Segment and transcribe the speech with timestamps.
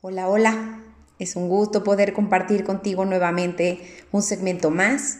[0.00, 0.84] Hola, hola.
[1.18, 3.80] Es un gusto poder compartir contigo nuevamente
[4.12, 5.18] un segmento más.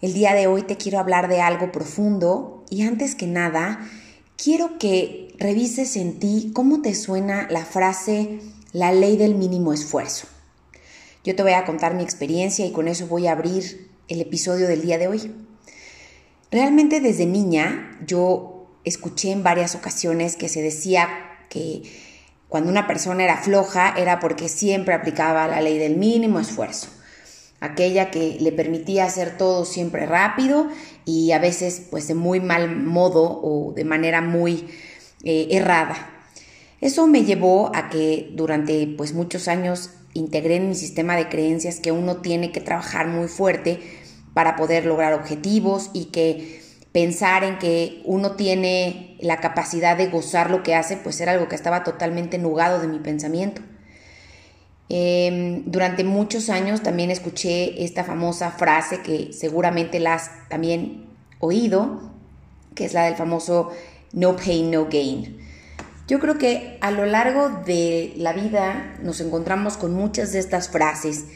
[0.00, 3.88] El día de hoy te quiero hablar de algo profundo y antes que nada,
[4.36, 8.40] quiero que revises en ti cómo te suena la frase
[8.72, 10.26] la ley del mínimo esfuerzo.
[11.22, 14.66] Yo te voy a contar mi experiencia y con eso voy a abrir el episodio
[14.66, 15.32] del día de hoy.
[16.50, 21.08] Realmente desde niña yo escuché en varias ocasiones que se decía
[21.48, 22.07] que
[22.48, 26.88] cuando una persona era floja era porque siempre aplicaba la ley del mínimo esfuerzo,
[27.60, 30.68] aquella que le permitía hacer todo siempre rápido
[31.04, 34.66] y a veces pues de muy mal modo o de manera muy
[35.24, 36.10] eh, errada.
[36.80, 41.80] Eso me llevó a que durante pues muchos años integré en mi sistema de creencias
[41.80, 43.80] que uno tiene que trabajar muy fuerte
[44.32, 50.50] para poder lograr objetivos y que pensar en que uno tiene la capacidad de gozar
[50.50, 53.62] lo que hace, pues era algo que estaba totalmente nugado de mi pensamiento.
[54.88, 61.06] Em, durante muchos años también escuché esta famosa frase que seguramente la has también
[61.40, 62.10] oído,
[62.74, 63.70] que es la del famoso
[64.12, 65.38] no pain, no gain.
[66.06, 70.70] Yo creo que a lo largo de la vida nos encontramos con muchas de estas
[70.70, 71.26] frases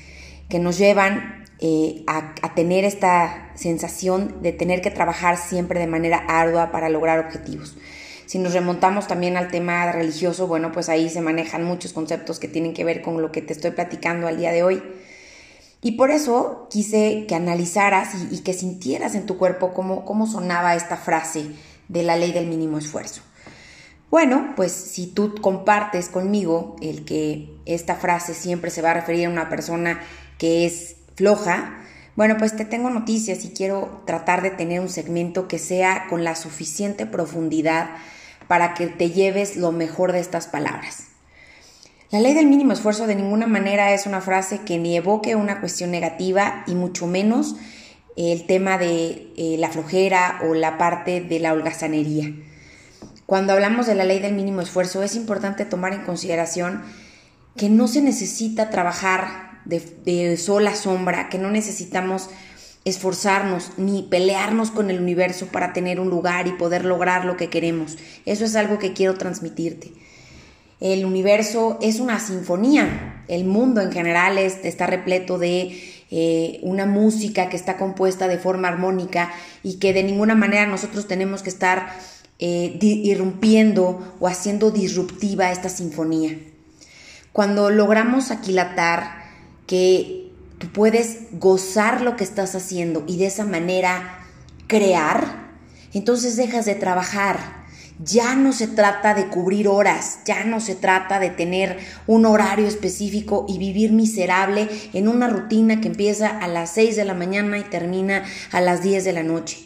[0.49, 6.17] que nos llevan eh, a, tener esta sensación de tener que trabajar siempre de manera
[6.17, 7.77] ardua para lograr objetivos.
[8.27, 12.49] Si nos remontamos también al tema religioso, bueno, pues ahí se manejan muchos conceptos que
[12.49, 14.83] tienen que ver con lo que te estoy platicando al día de hoy.
[15.83, 20.75] Y por eso quise que analizaras y, que sintieras en tu cuerpo cómo, cómo sonaba
[20.75, 21.47] esta frase
[21.87, 23.23] de la ley del mínimo esfuerzo.
[24.11, 29.27] Bueno, pues si tú compartes conmigo el que esta frase siempre se va a referir
[29.27, 30.01] a una persona
[30.39, 31.79] que es floja,
[32.15, 36.25] bueno, pues te tengo noticias y quiero tratar de tener un segmento que sea con
[36.25, 37.91] la suficiente profundidad
[38.49, 41.07] para que te lleves lo mejor de estas palabras.
[42.11, 45.61] La ley del mínimo esfuerzo de ninguna manera es una frase que ni evoque una
[45.61, 47.57] cuestión negativa y mucho menos
[48.17, 52.31] el tema de eh, la flojera o la parte de la holgazanería.
[53.25, 56.83] Cuando hablamos de la ley del mínimo esfuerzo es importante tomar en consideración
[57.57, 62.29] que no se necesita trabajar de, sola sombra, que no necesitamos
[62.85, 67.49] esforzarnos ni pelearnos con el universo para tener un lugar y poder lograr lo que
[67.49, 67.97] queremos.
[68.27, 69.93] Eso es algo que quiero transmitirte.
[70.81, 75.81] El universo es una sinfonía, el mundo en general está repleto de
[76.11, 81.07] eh, una música que está compuesta de forma armónica y que de ninguna manera nosotros
[81.07, 81.95] tenemos que estar
[82.41, 86.37] eh, irrumpiendo o haciendo disruptiva esta sinfonía.
[87.33, 89.22] Cuando logramos aquilatar
[89.73, 94.19] que tú puedes gozar lo que estás haciendo y de esa manera
[94.67, 95.49] crear,
[95.95, 97.39] entonces dejas de trabajar.
[97.99, 102.67] Ya no se trata de cubrir horas, ya no se trata de tener un horario
[102.67, 107.57] específico y vivir miserable en una rutina que empieza a las 6 de la mañana
[107.57, 109.57] y termina a las 10 de la noche.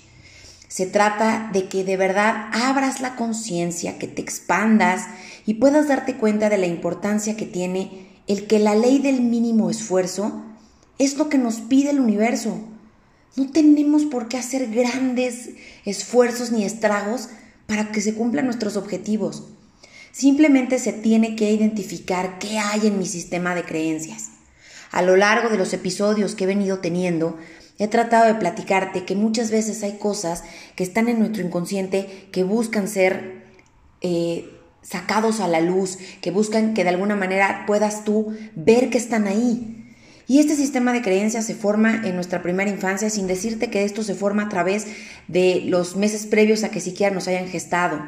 [0.68, 5.06] Se trata de que de verdad abras la conciencia, que te expandas
[5.46, 9.70] y puedas darte cuenta de la importancia que tiene el que la ley del mínimo
[9.70, 10.42] esfuerzo
[10.98, 12.58] es lo que nos pide el universo.
[13.36, 15.50] No tenemos por qué hacer grandes
[15.84, 17.28] esfuerzos ni estragos
[17.66, 19.44] para que se cumplan nuestros objetivos.
[20.10, 24.30] Simplemente se tiene que identificar qué hay en mi sistema de creencias.
[24.90, 27.36] A lo largo de los episodios que he venido teniendo,
[27.78, 30.42] he tratado de platicarte que muchas veces hay cosas
[30.74, 33.44] que están en nuestro inconsciente que buscan ser
[34.00, 34.55] eh,
[34.86, 39.26] sacados a la luz, que buscan que de alguna manera puedas tú ver que están
[39.26, 39.82] ahí.
[40.28, 44.02] Y este sistema de creencias se forma en nuestra primera infancia sin decirte que esto
[44.02, 44.86] se forma a través
[45.28, 48.00] de los meses previos a que siquiera nos hayan gestado.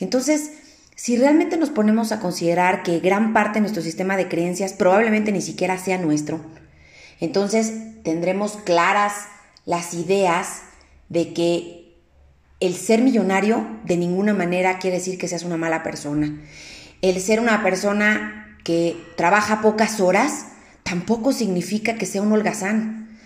[0.00, 0.50] Entonces,
[0.94, 5.32] si realmente nos ponemos a considerar que gran parte de nuestro sistema de creencias probablemente
[5.32, 6.40] ni siquiera sea nuestro,
[7.20, 7.72] entonces
[8.02, 9.12] tendremos claras
[9.64, 10.62] las ideas
[11.08, 11.85] de que
[12.60, 16.40] el ser millonario de ninguna manera quiere decir que seas una mala persona.
[17.02, 20.46] El ser una persona que trabaja pocas horas
[20.82, 23.18] tampoco significa que sea un holgazán.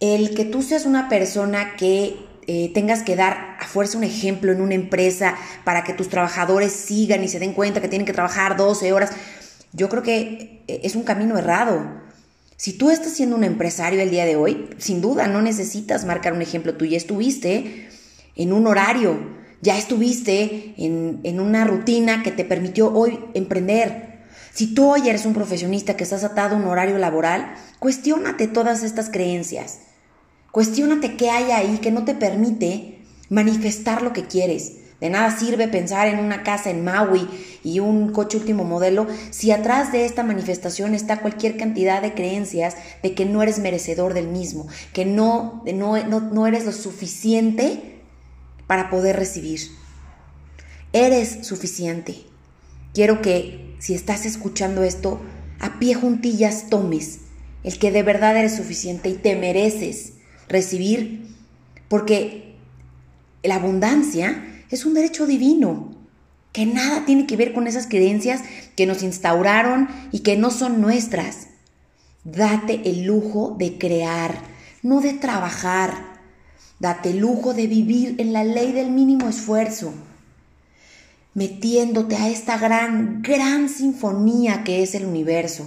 [0.00, 2.16] El que tú seas una persona que
[2.46, 6.72] eh, tengas que dar a fuerza un ejemplo en una empresa para que tus trabajadores
[6.72, 9.12] sigan y se den cuenta que tienen que trabajar 12 horas,
[9.72, 12.02] yo creo que eh, es un camino errado.
[12.56, 16.32] Si tú estás siendo un empresario el día de hoy, sin duda no necesitas marcar
[16.32, 17.88] un ejemplo, tú ya estuviste
[18.36, 19.18] en un horario,
[19.64, 24.24] ya estuviste en, una rutina que te permitió hoy emprender.
[24.52, 28.82] Si tú hoy eres un profesionista que estás atado a un horario laboral, cuestiónate todas
[28.82, 29.78] estas creencias.
[30.52, 32.98] Cuestiónate qué hay ahí que no te permite
[33.30, 34.74] manifestar lo que quieres.
[35.00, 37.26] De nada sirve pensar en una casa en Maui
[37.64, 42.76] y un coche último modelo si atrás de esta manifestación está cualquier cantidad de creencias
[43.02, 47.93] de que no eres merecedor del mismo, que no, no, no eres lo suficiente
[48.66, 49.60] para poder recibir.
[50.92, 52.16] Eres suficiente.
[52.92, 55.20] Quiero que si estás escuchando esto,
[55.60, 57.20] a pie juntillas tomes
[57.64, 60.12] el que de verdad eres suficiente y te mereces
[60.48, 61.34] recibir,
[61.88, 62.54] porque
[63.42, 65.96] la abundancia es un derecho divino,
[66.52, 68.42] que nada tiene que ver con esas creencias
[68.76, 71.48] que nos instauraron y que no son nuestras.
[72.22, 74.42] Date el lujo de crear,
[74.82, 76.13] no de trabajar.
[76.84, 79.94] Date el lujo de vivir en la ley del mínimo esfuerzo,
[81.32, 85.64] metiéndote a esta gran, gran sinfonía que es el universo.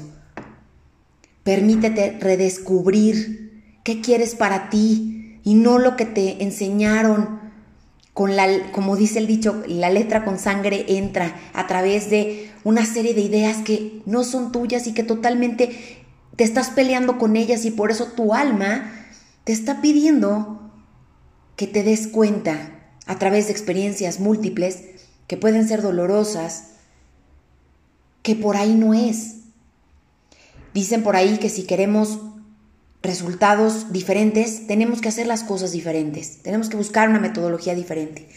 [1.42, 7.40] Permítete redescubrir qué quieres para ti y no lo que te enseñaron
[8.14, 12.86] con la, como dice el dicho, la letra con sangre entra a través de una
[12.86, 16.06] serie de ideas que no son tuyas y que totalmente
[16.36, 18.92] te estás peleando con ellas y por eso tu alma
[19.46, 20.67] te está pidiendo
[21.58, 22.72] que te des cuenta
[23.06, 24.80] a través de experiencias múltiples
[25.28, 26.70] que pueden ser dolorosas,
[28.24, 29.36] que por ahí no es.
[30.74, 32.20] Dicen por ahí que si queremos
[33.02, 38.30] resultados diferentes, tenemos que hacer las cosas diferentes, tenemos que buscar una metodología diferente.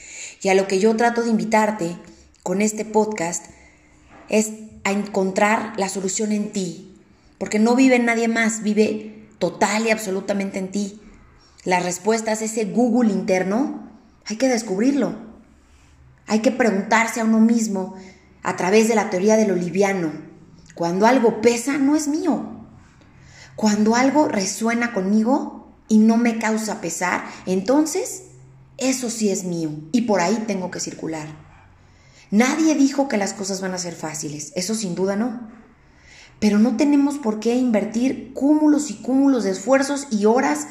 [0.43, 1.96] Y a lo que yo trato de invitarte
[2.43, 3.46] con este podcast
[4.28, 4.50] es
[4.84, 6.96] a encontrar la solución en ti,
[7.37, 11.00] porque no vive nadie más, vive total y absolutamente en ti.
[11.65, 13.91] Las respuestas, ese Google interno,
[14.27, 15.15] hay que descubrirlo.
[16.27, 17.95] Hay que preguntarse a uno mismo
[18.43, 20.12] a través de la teoría de lo liviano.
[20.75, 22.61] Cuando algo pesa, no es mío,
[23.61, 28.23] cuando algo resuena conmigo y no me causa pesar, entonces
[28.79, 31.29] eso sí es mío y por ahí tengo que circular.
[32.31, 35.51] Nadie dijo que las cosas van a ser fáciles, eso sin duda no.
[36.39, 40.69] Pero no tenemos por qué invertir cúmulos y cúmulos de esfuerzos y horas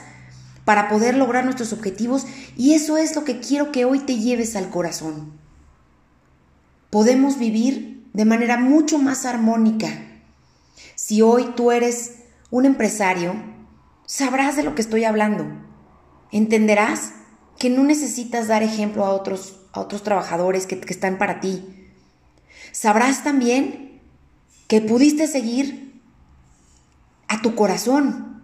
[0.69, 4.56] para poder lograr nuestros objetivos y eso es lo que quiero que hoy te lleves
[4.56, 5.33] al corazón.
[6.92, 9.88] Podemos vivir de manera mucho más armónica.
[10.94, 12.19] Si hoy tú eres
[12.51, 13.33] un empresario,
[14.06, 15.48] sabrás de lo que estoy hablando.
[16.31, 17.13] Entenderás
[17.57, 21.89] que no necesitas dar ejemplo a otros, a otros trabajadores que, que están para ti.
[22.74, 24.04] Sabrás también
[24.68, 26.00] que pudiste seguir
[27.27, 28.38] a tu corazón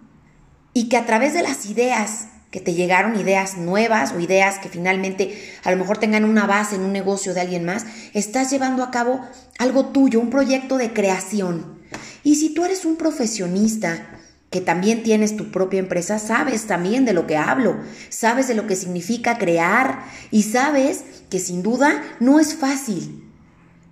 [0.76, 4.68] y que a través de las ideas que te llegaron, ideas nuevas o ideas que
[4.68, 8.84] finalmente a lo mejor tengan una base en un negocio de alguien más, estás llevando
[8.84, 9.22] a cabo
[9.58, 11.80] algo tuyo, un proyecto de creación.
[12.24, 14.06] Y si tú eres un profesionista
[14.50, 17.78] que también tienes tu propia empresa, sabes también de lo que hablo,
[18.10, 23.32] sabes de lo que significa crear y sabes que sin duda no es fácil,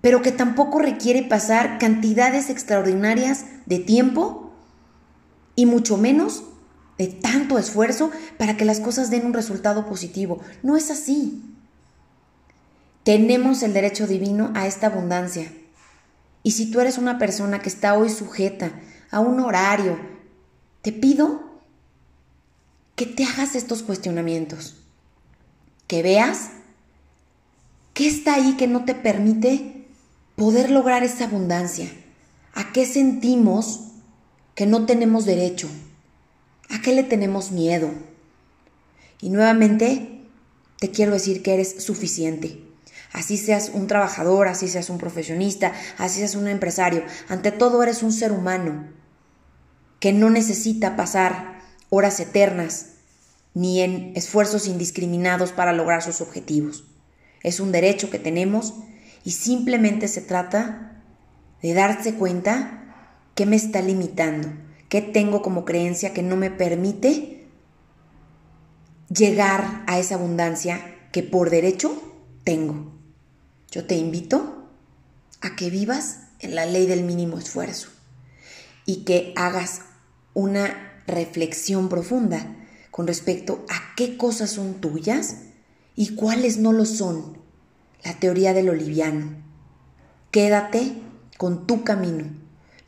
[0.01, 4.53] pero que tampoco requiere pasar cantidades extraordinarias de tiempo
[5.55, 6.43] y mucho menos
[6.97, 10.41] de tanto esfuerzo para que las cosas den un resultado positivo.
[10.61, 11.41] No es así.
[13.03, 15.51] Tenemos el derecho divino a esta abundancia.
[16.43, 18.71] Y si tú eres una persona que está hoy sujeta
[19.11, 19.97] a un horario,
[20.81, 21.53] te pido
[22.95, 24.75] que te hagas estos cuestionamientos,
[25.87, 26.49] que veas
[27.93, 29.87] qué está ahí que no te permite
[30.35, 31.89] poder lograr esa abundancia,
[32.53, 33.91] a qué sentimos
[34.55, 35.69] que no tenemos derecho,
[36.69, 37.91] a qué le tenemos miedo.
[39.21, 40.21] Y nuevamente
[40.79, 42.63] te quiero decir que eres suficiente
[43.13, 48.03] así seas un trabajador, así seas un profesionista, así seas un empresario, ante todo eres
[48.03, 48.87] un ser humano
[49.99, 52.87] que no necesita pasar horas eternas
[53.53, 56.85] ni en esfuerzos indiscriminados para lograr sus objetivos.
[57.43, 58.73] Es un derecho que tenemos
[59.23, 61.03] y simplemente se trata
[61.61, 62.95] de darse cuenta
[63.35, 64.49] que me está limitando,
[64.93, 67.47] que tengo como creencia que no me permite
[69.09, 71.99] llegar a esa abundancia que por derecho
[72.43, 72.93] tengo.
[73.71, 74.69] Yo te invito
[75.41, 77.89] a que vivas en la ley del mínimo esfuerzo
[78.85, 79.81] y que hagas
[80.35, 82.55] una reflexión profunda
[82.91, 85.37] con respecto a qué cosas son tuyas
[85.95, 87.39] y cuáles no lo son.
[88.03, 89.37] La teoría de lo liviano.
[90.29, 91.01] Quédate
[91.39, 92.25] con tu camino,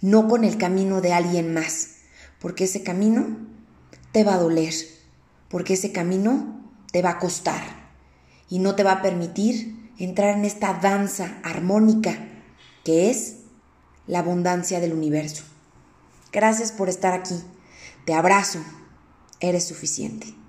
[0.01, 1.94] no con el camino de alguien más,
[2.45, 3.25] porque ese camino
[4.11, 4.71] te va a doler,
[5.49, 6.61] porque ese camino
[6.91, 7.63] te va a costar
[8.47, 12.15] y no te va a permitir entrar en esta danza armónica
[12.83, 13.37] que es
[14.05, 15.43] la abundancia del universo.
[16.31, 17.33] Gracias por estar aquí.
[18.05, 18.59] Te abrazo.
[19.39, 20.44] Eres suficiente.